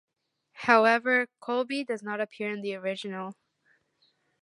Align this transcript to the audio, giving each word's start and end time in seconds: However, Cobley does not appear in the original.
However, 0.53 1.27
Cobley 1.39 1.83
does 1.85 2.01
not 2.01 2.19
appear 2.19 2.49
in 2.51 2.63
the 2.63 2.73
original. 2.73 3.35